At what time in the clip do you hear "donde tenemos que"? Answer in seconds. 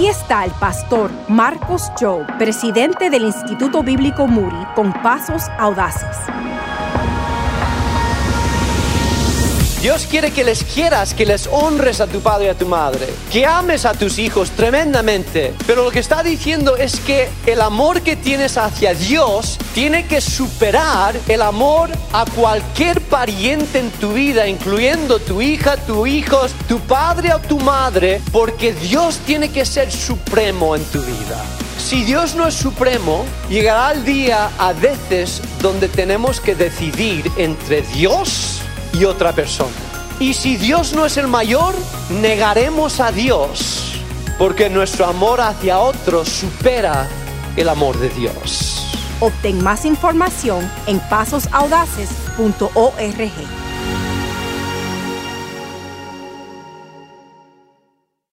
35.62-36.54